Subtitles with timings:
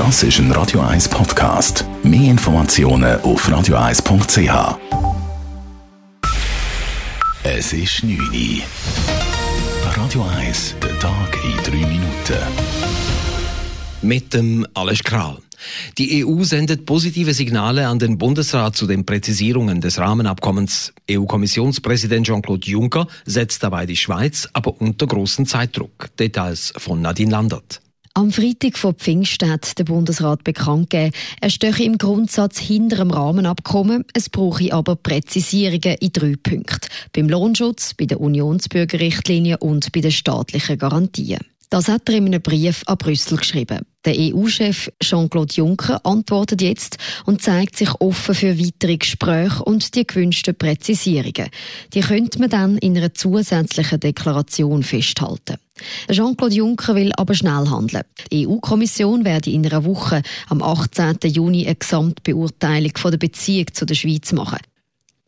[0.00, 1.84] Das ist ein Radio 1 Podcast.
[2.02, 4.78] Mehr Informationen auf radio1.ch.
[7.42, 8.62] Es ist 9 Uhr.
[9.94, 12.38] Radio 1, der Tag in 3 Minuten.
[14.00, 15.36] Mit dem Alles Kral.
[15.98, 20.94] Die EU sendet positive Signale an den Bundesrat zu den Präzisierungen des Rahmenabkommens.
[21.10, 26.08] EU-Kommissionspräsident Jean-Claude Juncker setzt dabei die Schweiz aber unter großen Zeitdruck.
[26.16, 27.82] Details von Nadine Landert.
[28.12, 33.12] Am Freitag vor Pfingsten hat der Bundesrat bekannt gegeben, er stehe im Grundsatz hinter dem
[33.12, 36.88] Rahmenabkommen, es brauche aber Präzisierungen in drei Punkten.
[37.12, 41.38] Beim Lohnschutz, bei der Unionsbürgerrichtlinie und bei den staatlichen Garantien.
[41.70, 43.86] Das hat er in einem Brief an Brüssel geschrieben.
[44.04, 50.04] Der EU-Chef Jean-Claude Juncker antwortet jetzt und zeigt sich offen für weitere Gespräche und die
[50.04, 51.48] gewünschten Präzisierungen.
[51.94, 55.58] Die könnte man dann in einer zusätzlichen Deklaration festhalten.
[56.10, 58.02] Jean-Claude Juncker will aber schnell handeln.
[58.32, 61.18] Die EU-Kommission werde in einer Woche am 18.
[61.26, 64.58] Juni eine Gesamtbeurteilung von der Beziehung zu der Schweiz machen.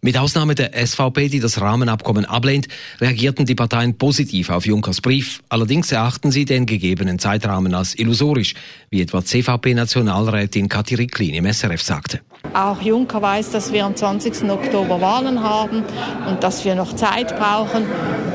[0.05, 2.67] Mit Ausnahme der SVP, die das Rahmenabkommen ablehnt,
[3.00, 5.45] reagierten die Parteien positiv auf Junkers Brief.
[5.48, 8.55] Allerdings erachten sie den gegebenen Zeitrahmen als illusorisch,
[8.91, 12.20] wie etwa CVP-Nationalrätin Kathi Ricklin im SRF sagte.
[12.53, 14.50] Auch Juncker weiß, dass wir am 20.
[14.50, 15.84] Oktober Wahlen haben
[16.28, 17.84] und dass wir noch Zeit brauchen.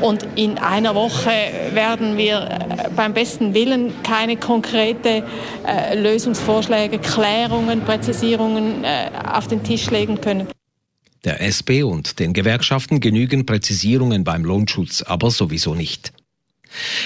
[0.00, 1.30] Und in einer Woche
[1.74, 5.22] werden wir äh, beim besten Willen keine konkrete
[5.66, 10.48] äh, Lösungsvorschläge, Klärungen, Präzisierungen äh, auf den Tisch legen können.
[11.24, 16.12] Der SP und den Gewerkschaften genügen Präzisierungen beim Lohnschutz aber sowieso nicht.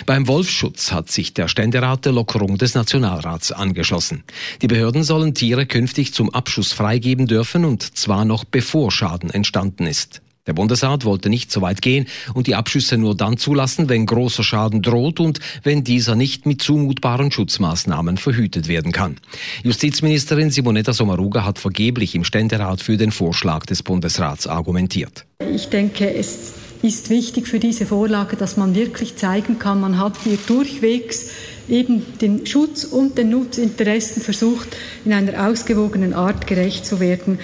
[0.06, 4.24] Beim Wolfschutz hat sich der Ständerat der Lockerung des Nationalrats angeschlossen.
[4.60, 9.86] Die Behörden sollen Tiere künftig zum Abschuss freigeben dürfen und zwar noch bevor Schaden entstanden
[9.86, 10.20] ist.
[10.48, 14.42] Der Bundesrat wollte nicht so weit gehen und die Abschüsse nur dann zulassen, wenn großer
[14.42, 19.18] Schaden droht und wenn dieser nicht mit zumutbaren Schutzmaßnahmen verhütet werden kann.
[19.62, 25.26] Justizministerin Simonetta Sommaruga hat vergeblich im Ständerat für den Vorschlag des Bundesrats argumentiert.
[25.54, 30.16] Ich denke, es ist wichtig für diese Vorlage, dass man wirklich zeigen kann, man hat
[30.24, 31.30] hier durchwegs
[31.68, 37.38] eben den Schutz und den Nutzinteressen versucht, in einer ausgewogenen Art gerecht zu werden.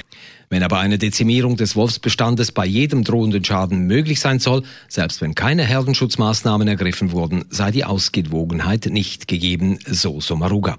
[0.50, 5.34] Wenn aber eine Dezimierung des Wolfsbestandes bei jedem drohenden Schaden möglich sein soll, selbst wenn
[5.34, 10.78] keine Herdenschutzmaßnahmen ergriffen wurden, sei die Ausgewogenheit nicht gegeben, so Somaruga.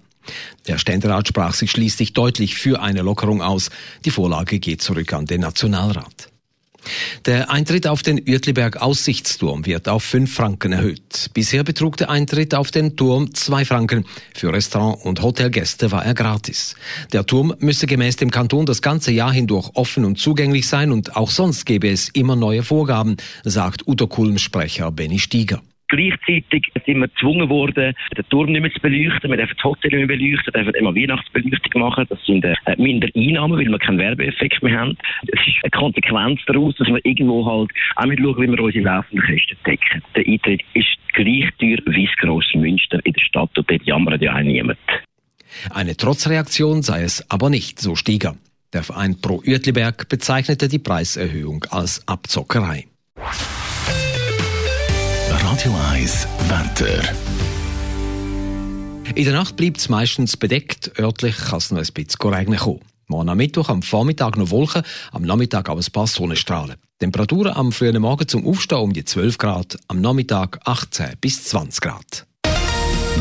[0.67, 3.69] Der Ständerat sprach sich schließlich deutlich für eine Lockerung aus.
[4.05, 6.28] Die Vorlage geht zurück an den Nationalrat.
[7.25, 11.29] Der Eintritt auf den Uetliberg Aussichtsturm wird auf 5 Franken erhöht.
[11.33, 14.05] Bisher betrug der Eintritt auf den Turm 2 Franken.
[14.33, 16.75] Für Restaurant- und Hotelgäste war er gratis.
[17.11, 21.15] Der Turm müsse gemäß dem Kanton das ganze Jahr hindurch offen und zugänglich sein und
[21.15, 25.61] auch sonst gäbe es immer neue Vorgaben, sagt Udo Kulm-Sprecher Benny Stieger.
[25.89, 29.29] Gleichzeitig sind wir gezwungen worden, den Turm nicht mehr zu beleuchten.
[29.29, 32.05] Wir dürfen das Hotel nicht mehr beleuchten, dürfen immer Weihnachtsbeleuchtung machen.
[32.09, 34.97] Das sind äh, minder Einnahmen, weil wir keinen Werbeeffekt mehr haben.
[35.23, 38.85] Es ist eine Konsequenz daraus, dass wir irgendwo halt auch mit schauen, wie wir unsere
[38.85, 40.03] laufenden Kosten decken.
[40.15, 44.21] Der Eintritt ist gleich teuer wie das grosse Münster in der Stadt und dort jammert
[44.21, 44.77] ja auch niemand.
[45.73, 48.35] Eine Trotzreaktion sei es aber nicht, so Stieger.
[48.73, 52.85] Der Verein Pro Uetliberg bezeichnete die Preiserhöhung als Abzockerei.
[55.51, 57.01] Radio 1 Wetter.
[59.15, 60.91] In der Nacht bleibt es meistens bedeckt.
[60.99, 62.81] Örtlich kann es noch ein bisschen regnen kommen.
[63.07, 66.75] Morgen am Mittwoch am Vormittag noch Wolken, am Nachmittag aber ein paar Sonnenstrahlen.
[66.99, 71.81] Temperaturen am frühen Morgen zum Aufstehen um die 12 Grad, am Nachmittag 18 bis 20
[71.81, 72.27] Grad.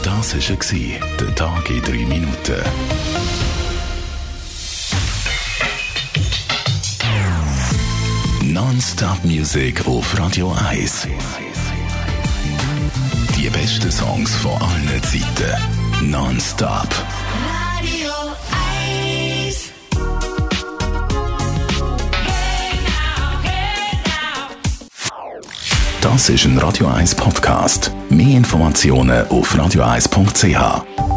[0.02, 2.62] Das war der Tag in 3 Minuten.
[8.42, 11.08] Non-Stop Music auf Radio 1.
[13.38, 16.10] Die besten Songs von allen Zeiten.
[16.10, 16.88] Non-stop.
[17.78, 18.10] Radio
[19.46, 19.70] 1.
[26.00, 27.92] Das ist ein Radio 1 Podcast.
[28.10, 31.07] Mehr Informationen auf radio1.ch.